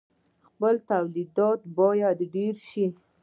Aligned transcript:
خپل 0.47 0.75
تولیدات 0.89 1.59
باید 1.77 2.17
ډیر 2.33 2.53
شي. 2.69 2.85